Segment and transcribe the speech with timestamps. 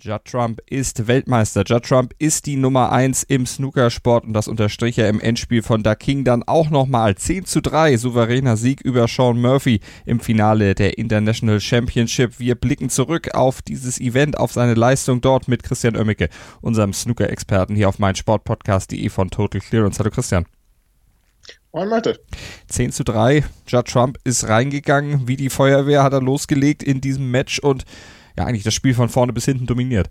[0.00, 1.64] Judd Trump ist Weltmeister.
[1.66, 5.82] Judd Trump ist die Nummer 1 im Snookersport und das unterstrich er im Endspiel von
[5.82, 7.16] Da King dann auch nochmal.
[7.16, 12.38] 10 zu 3, souveräner Sieg über Sean Murphy im Finale der International Championship.
[12.38, 16.28] Wir blicken zurück auf dieses Event, auf seine Leistung dort mit Christian Oemmicke,
[16.60, 19.98] unserem Snooker-Experten hier auf meinsportpodcast.de von Total Clearance.
[19.98, 20.46] Hallo Christian.
[21.72, 22.20] Moin Malte.
[22.68, 27.32] 10 zu 3, Judd Trump ist reingegangen, wie die Feuerwehr hat er losgelegt in diesem
[27.32, 27.84] Match und
[28.38, 30.10] ja eigentlich das Spiel von vorne bis hinten dominiert.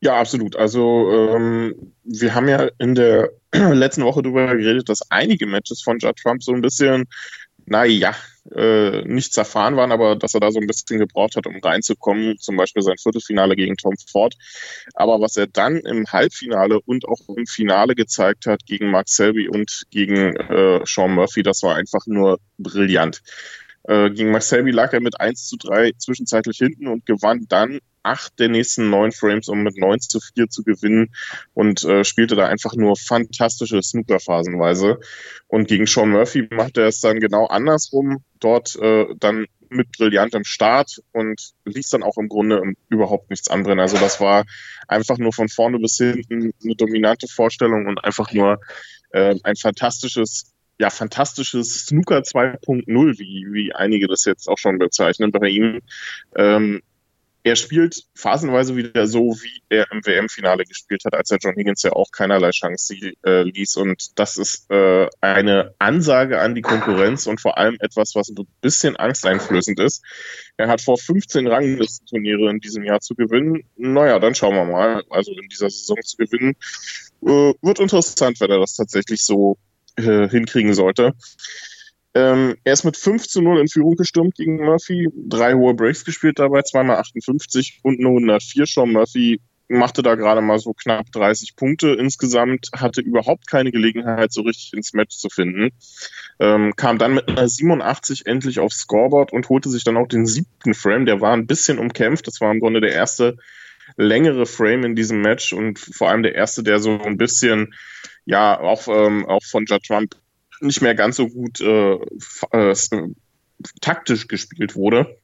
[0.00, 0.56] Ja, absolut.
[0.56, 5.98] Also ähm, wir haben ja in der letzten Woche darüber geredet, dass einige Matches von
[5.98, 7.06] Judd Trump so ein bisschen,
[7.64, 8.14] naja,
[8.54, 12.38] äh, nicht zerfahren waren, aber dass er da so ein bisschen gebraucht hat, um reinzukommen,
[12.38, 14.34] zum Beispiel sein Viertelfinale gegen Tom Ford.
[14.94, 19.48] Aber was er dann im Halbfinale und auch im Finale gezeigt hat gegen Mark Selby
[19.48, 23.22] und gegen äh, Sean Murphy, das war einfach nur brillant.
[23.88, 28.38] Äh, gegen Selby lag er mit 1 zu 3 zwischenzeitlich hinten und gewann dann acht
[28.38, 31.12] der nächsten neun Frames, um mit 9 zu 4 zu gewinnen
[31.54, 34.98] und äh, spielte da einfach nur fantastische Snooker phasenweise.
[35.48, 40.44] Und gegen Sean Murphy machte er es dann genau andersrum, dort äh, dann mit brillantem
[40.44, 43.80] Start und ließ dann auch im Grunde überhaupt nichts anbrennen.
[43.80, 44.44] Also das war
[44.86, 48.60] einfach nur von vorne bis hinten eine dominante Vorstellung und einfach nur
[49.10, 55.32] äh, ein fantastisches ja, fantastisches Snooker 2.0, wie, wie einige das jetzt auch schon bezeichnen
[55.32, 55.80] bei ihm.
[56.36, 56.82] Ähm,
[57.46, 61.84] er spielt phasenweise wieder so, wie er im WM-Finale gespielt hat, als er John Higgins
[61.84, 63.76] ja auch keinerlei Chance äh, ließ.
[63.76, 68.48] Und das ist äh, eine Ansage an die Konkurrenz und vor allem etwas, was ein
[68.62, 70.02] bisschen angsteinflößend ist.
[70.56, 73.62] Er hat vor 15 Ranglistenturniere in diesem Jahr zu gewinnen.
[73.76, 75.04] Naja, dann schauen wir mal.
[75.10, 76.56] Also in dieser Saison zu gewinnen,
[77.22, 79.56] äh, wird interessant, wenn er das tatsächlich so
[79.96, 81.14] äh, hinkriegen sollte.
[82.14, 86.04] Ähm, er ist mit 5 zu 0 in Führung gestürmt gegen Murphy, drei hohe Breaks
[86.04, 88.64] gespielt dabei, zweimal 58 und eine 104.
[88.66, 94.32] Sean Murphy machte da gerade mal so knapp 30 Punkte insgesamt, hatte überhaupt keine Gelegenheit,
[94.32, 95.70] so richtig ins Match zu finden.
[96.38, 100.26] Ähm, kam dann mit einer 87 endlich aufs Scoreboard und holte sich dann auch den
[100.26, 101.06] siebten Frame.
[101.06, 102.26] Der war ein bisschen umkämpft.
[102.26, 103.36] Das war im Grunde der erste
[103.96, 107.74] längere Frame in diesem Match und vor allem der erste, der so ein bisschen
[108.26, 110.16] ja auch, ähm, auch von Judd Trump
[110.60, 111.94] nicht mehr ganz so gut äh,
[112.50, 112.74] äh,
[113.80, 115.18] taktisch gespielt wurde.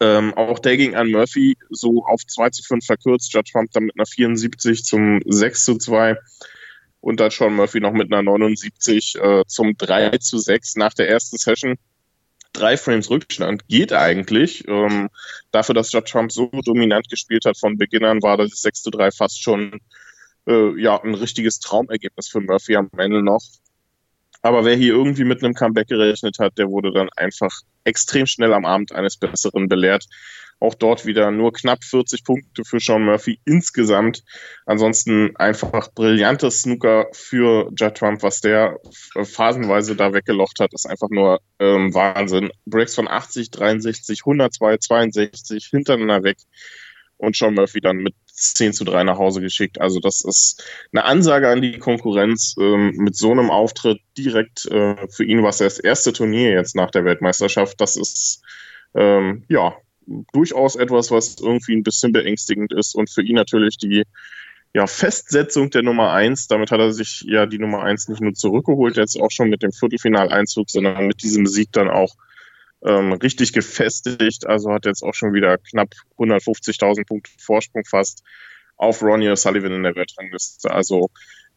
[0.00, 3.32] Ähm, auch der ging an Murphy so auf 2 zu 5 verkürzt.
[3.32, 6.16] Judd Trump dann mit einer 74 zum 6 zu 2
[7.00, 11.08] und dann Sean Murphy noch mit einer 79 äh, zum 3 zu 6 nach der
[11.08, 11.76] ersten Session.
[12.52, 14.66] Drei Frames Rückstand geht eigentlich.
[14.68, 15.10] Ähm,
[15.50, 18.90] dafür, dass Judd Trump so dominant gespielt hat von Beginn an, war das 6 zu
[18.90, 19.80] 3 fast schon
[20.46, 23.42] äh, ja, ein richtiges Traumergebnis für Murphy am Ende noch.
[24.42, 27.50] Aber wer hier irgendwie mit einem Comeback gerechnet hat, der wurde dann einfach
[27.84, 30.04] extrem schnell am Abend eines Besseren belehrt.
[30.60, 34.22] Auch dort wieder nur knapp 40 Punkte für Sean Murphy insgesamt.
[34.66, 38.78] Ansonsten einfach brillantes Snooker für Judd Trump, was der
[39.22, 42.50] phasenweise da weggelocht hat, ist einfach nur ähm, Wahnsinn.
[42.66, 46.36] Breaks von 80, 63, 102, 62 hintereinander weg
[47.16, 49.80] und Sean Murphy dann mit 10 zu 3 nach Hause geschickt.
[49.80, 54.96] Also das ist eine Ansage an die Konkurrenz ähm, mit so einem Auftritt direkt äh,
[55.08, 57.80] für ihn was das erste Turnier jetzt nach der Weltmeisterschaft.
[57.80, 58.42] Das ist
[58.94, 59.74] ähm, ja
[60.32, 64.04] durchaus etwas, was irgendwie ein bisschen beängstigend ist und für ihn natürlich die
[64.74, 66.48] ja, Festsetzung der Nummer 1.
[66.48, 69.62] Damit hat er sich ja die Nummer 1 nicht nur zurückgeholt, jetzt auch schon mit
[69.62, 72.16] dem Viertelfinaleinzug, sondern mit diesem Sieg dann auch
[72.84, 74.46] ähm, richtig gefestigt.
[74.46, 78.22] Also hat jetzt auch schon wieder knapp 150.000 Punkte Vorsprung fast
[78.76, 80.70] auf Ronnie O'Sullivan in der Weltrangliste.
[80.70, 81.10] Also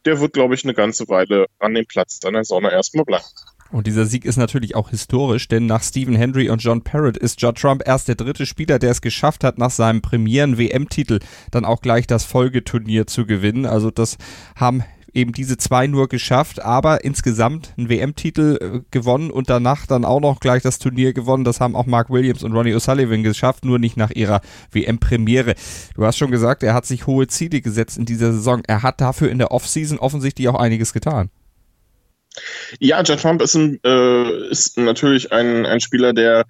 [0.05, 3.25] der wird, glaube ich, eine ganze Weile an dem Platz seiner Sonne erstmal bleiben.
[3.71, 7.41] Und dieser Sieg ist natürlich auch historisch, denn nach Stephen Hendry und John Parrott ist
[7.41, 11.19] Judd Trump erst der dritte Spieler, der es geschafft hat, nach seinem Premieren-WM-Titel
[11.51, 13.65] dann auch gleich das Folgeturnier zu gewinnen.
[13.65, 14.17] Also das
[14.55, 14.85] haben
[15.17, 20.21] eben diese zwei nur geschafft, aber insgesamt einen WM-Titel äh, gewonnen und danach dann auch
[20.21, 21.43] noch gleich das Turnier gewonnen.
[21.43, 25.55] Das haben auch Mark Williams und Ronnie O'Sullivan geschafft, nur nicht nach ihrer WM-Premiere.
[25.95, 28.61] Du hast schon gesagt, er hat sich hohe Ziele gesetzt in dieser Saison.
[28.67, 31.29] Er hat dafür in der Offseason offensichtlich auch einiges getan.
[32.79, 36.45] Ja, Judd Trump ist, ein, äh, ist natürlich ein, ein Spieler, der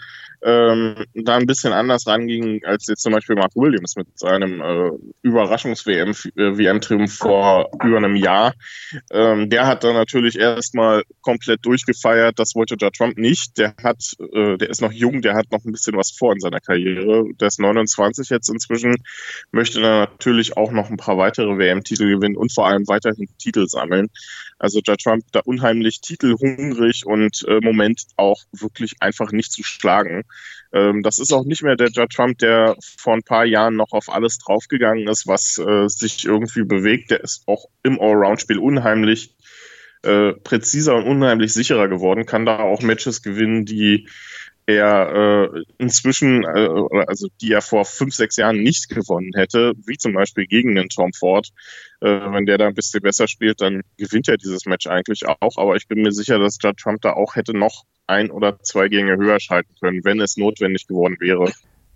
[0.48, 4.92] ähm, da ein bisschen anders ranging als jetzt zum Beispiel Mark Williams mit seinem äh,
[5.22, 8.54] Überraschungs-WM-Triumph äh, vor über einem Jahr.
[9.12, 12.40] Ähm, der hat dann natürlich erstmal komplett durchgefeiert.
[12.40, 13.58] Das wollte Judd Trump nicht.
[13.58, 16.40] Der hat, äh, der ist noch jung, der hat noch ein bisschen was vor in
[16.40, 17.26] seiner Karriere.
[17.42, 18.96] Der ist 29 jetzt inzwischen,
[19.52, 23.68] möchte dann natürlich auch noch ein paar weitere WM-Titel gewinnen und vor allem weiterhin Titel
[23.68, 24.08] sammeln.
[24.60, 30.24] Also Judd Trump da unheimlich titelhungrig und äh, Moment auch wirklich einfach nicht zu schlagen.
[30.74, 33.92] Ähm, das ist auch nicht mehr der Judd Trump, der vor ein paar Jahren noch
[33.92, 37.12] auf alles draufgegangen ist, was äh, sich irgendwie bewegt.
[37.12, 39.36] Der ist auch im Allround-Spiel unheimlich
[40.04, 44.08] äh, präziser und unheimlich sicherer geworden, kann da auch Matches gewinnen, die
[44.68, 49.98] er äh, inzwischen, äh, also die er vor fünf, sechs Jahren nicht gewonnen hätte, wie
[49.98, 51.50] zum Beispiel gegen den Tom Ford.
[52.02, 55.58] Äh, wenn der da ein bisschen besser spielt, dann gewinnt er dieses Match eigentlich auch.
[55.58, 58.90] Aber ich bin mir sicher, dass Judd Trump da auch hätte noch ein oder zwei
[58.90, 61.52] Gänge höher schalten können, wenn es notwendig geworden wäre.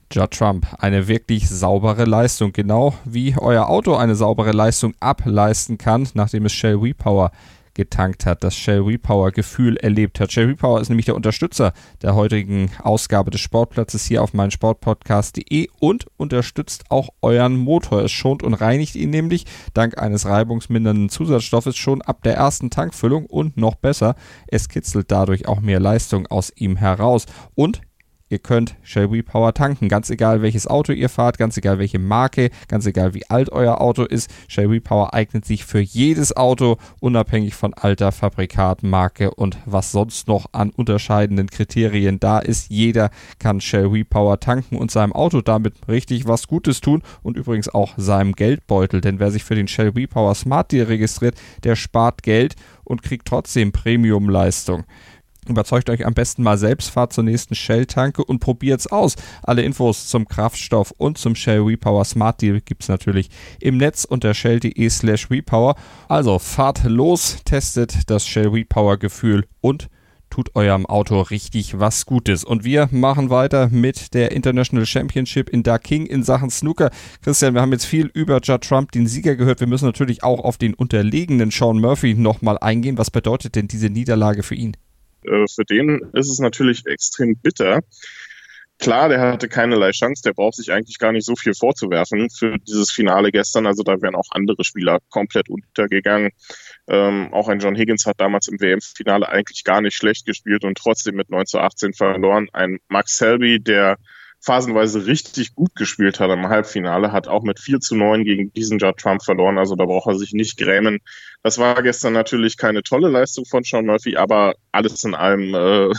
[0.10, 6.08] Judd Trump, eine wirklich saubere Leistung, genau wie euer Auto eine saubere Leistung ableisten kann,
[6.14, 7.32] nachdem es Shell WePower
[7.74, 10.32] getankt hat, das Shell Repower Gefühl erlebt hat.
[10.32, 16.08] Shell Repower ist nämlich der Unterstützer der heutigen Ausgabe des Sportplatzes hier auf meinsportpodcast.de und
[16.18, 18.04] unterstützt auch euren Motor.
[18.04, 23.26] Es schont und reinigt ihn nämlich dank eines reibungsmindernden Zusatzstoffes schon ab der ersten Tankfüllung
[23.26, 24.16] und noch besser,
[24.48, 27.26] es kitzelt dadurch auch mehr Leistung aus ihm heraus
[27.56, 27.82] und
[28.32, 32.50] Ihr könnt Shell Power tanken, ganz egal welches Auto ihr fahrt, ganz egal welche Marke,
[32.70, 34.32] ganz egal wie alt euer Auto ist.
[34.48, 40.30] Shell Power eignet sich für jedes Auto, unabhängig von Alter, Fabrikat, Marke und was sonst
[40.30, 42.70] noch an unterscheidenden Kriterien da ist.
[42.70, 47.68] Jeder kann Shell Power tanken und seinem Auto damit richtig was Gutes tun und übrigens
[47.68, 51.36] auch seinem Geldbeutel, denn wer sich für den Shell Power Smart Deal registriert,
[51.66, 52.56] der spart Geld
[52.86, 54.86] und kriegt trotzdem Premium-Leistung.
[55.48, 59.16] Überzeugt euch am besten mal selbst, fahrt zur nächsten Shell-Tanke und probiert's aus.
[59.42, 63.30] Alle Infos zum Kraftstoff und zum Shell Repower Smart Deal gibt's natürlich
[63.60, 65.76] im Netz unter shell.de slash repower.
[66.08, 69.90] Also fahrt los, testet das Shell Repower Gefühl und
[70.30, 72.44] tut eurem Auto richtig was Gutes.
[72.44, 76.92] Und wir machen weiter mit der International Championship in Darking in Sachen Snooker.
[77.24, 79.60] Christian, wir haben jetzt viel über Judd Trump, den Sieger, gehört.
[79.60, 82.98] Wir müssen natürlich auch auf den unterlegenen Sean Murphy nochmal eingehen.
[83.00, 84.78] Was bedeutet denn diese Niederlage für ihn?
[85.26, 87.82] Äh, für den ist es natürlich extrem bitter.
[88.82, 92.58] Klar, der hatte keinerlei Chance, der braucht sich eigentlich gar nicht so viel vorzuwerfen für
[92.68, 93.68] dieses Finale gestern.
[93.68, 96.32] Also da wären auch andere Spieler komplett untergegangen.
[96.88, 100.80] Ähm, auch ein John Higgins hat damals im WM-Finale eigentlich gar nicht schlecht gespielt und
[100.80, 102.48] trotzdem mit 9 zu 18 verloren.
[102.54, 103.98] Ein Max Selby, der
[104.42, 108.80] phasenweise richtig gut gespielt hat im Halbfinale, hat auch mit 4 zu 9 gegen diesen
[108.80, 109.58] Judd Trump verloren.
[109.58, 111.00] Also da braucht er sich nicht grämen.
[111.44, 115.94] Das war gestern natürlich keine tolle Leistung von Sean Murphy, aber alles in allem äh,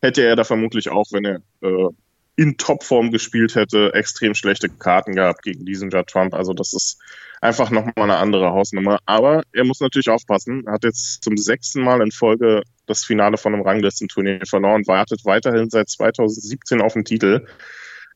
[0.00, 1.88] hätte er da vermutlich auch, wenn er äh,
[2.36, 6.34] in Topform gespielt hätte, extrem schlechte Karten gehabt gegen diesen Judd Trump.
[6.34, 6.98] Also das ist
[7.40, 8.98] einfach nochmal eine andere Hausnummer.
[9.04, 10.64] Aber er muss natürlich aufpassen.
[10.66, 15.24] Er hat jetzt zum sechsten Mal in Folge das Finale von einem Ranglistenturnier verloren, wartet
[15.24, 17.46] weiterhin seit 2017 auf den Titel.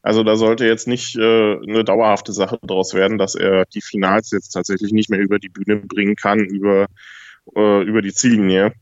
[0.02, 4.30] Also da sollte jetzt nicht äh, eine dauerhafte Sache daraus werden, dass er die Finals
[4.30, 6.86] jetzt tatsächlich nicht mehr über die Bühne bringen kann, über,
[7.56, 8.72] äh, über die Ziellinie.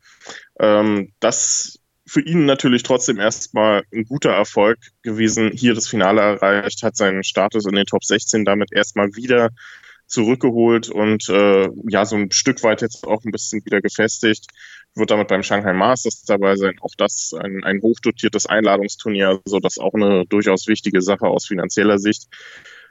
[0.61, 6.83] Ähm, das für ihn natürlich trotzdem erstmal ein guter Erfolg gewesen, hier das Finale erreicht,
[6.83, 9.51] hat seinen Status in den Top 16 damit erstmal wieder
[10.07, 14.47] zurückgeholt und äh, ja, so ein Stück weit jetzt auch ein bisschen wieder gefestigt.
[14.95, 16.77] Wird damit beim Shanghai Masters dabei sein.
[16.81, 21.99] Auch das ein, ein hochdotiertes Einladungsturnier, so das auch eine durchaus wichtige Sache aus finanzieller
[21.99, 22.29] Sicht.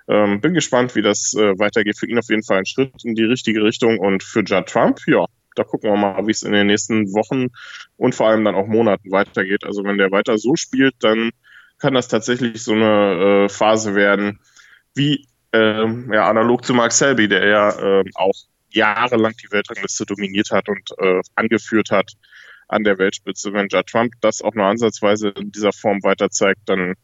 [0.07, 1.97] Ähm, bin gespannt, wie das äh, weitergeht.
[1.97, 4.99] Für ihn auf jeden Fall ein Schritt in die richtige Richtung und für Judd Trump,
[5.07, 7.47] ja, da gucken wir mal, wie es in den nächsten Wochen
[7.97, 9.63] und vor allem dann auch Monaten weitergeht.
[9.63, 11.31] Also wenn der weiter so spielt, dann
[11.79, 14.39] kann das tatsächlich so eine äh, Phase werden,
[14.95, 18.35] wie ähm, ja, analog zu Mark Selby, der ja äh, auch
[18.69, 22.13] jahrelang die Weltrangliste dominiert hat und äh, angeführt hat
[22.67, 23.53] an der Weltspitze.
[23.53, 26.95] Wenn Judd Trump das auch nur ansatzweise in dieser Form weiter zeigt, dann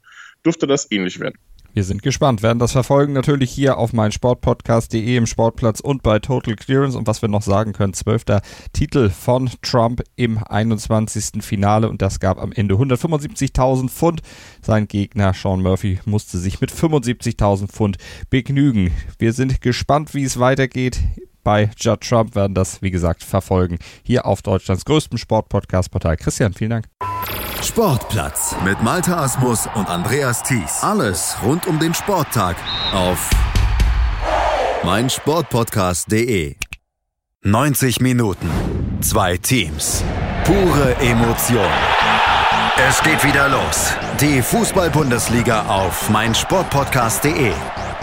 [0.45, 1.37] dürfte das ähnlich werden.
[1.79, 6.57] Wir sind gespannt, werden das verfolgen natürlich hier auf meinsportpodcast.de im Sportplatz und bei Total
[6.57, 8.41] Clearance und was wir noch sagen können, zwölfter
[8.73, 11.41] Titel von Trump im 21.
[11.41, 14.21] Finale und das gab am Ende 175.000 Pfund.
[14.61, 17.97] Sein Gegner Sean Murphy musste sich mit 75.000 Pfund
[18.29, 18.91] begnügen.
[19.17, 20.99] Wir sind gespannt, wie es weitergeht
[21.43, 23.77] bei Judd Trump werden das, wie gesagt, verfolgen.
[24.03, 26.17] Hier auf Deutschlands größtem Sportpodcast-Portal.
[26.17, 26.85] Christian, vielen Dank.
[27.61, 30.81] Sportplatz mit Malta Asmus und Andreas Thies.
[30.81, 32.55] Alles rund um den Sporttag
[32.93, 33.29] auf
[34.83, 36.55] meinsportpodcast.de.
[37.43, 38.49] 90 Minuten,
[39.01, 40.03] zwei Teams,
[40.45, 41.69] pure Emotion.
[42.87, 43.93] Es geht wieder los.
[44.21, 47.51] Die Fußball-Bundesliga auf meinsportpodcast.de.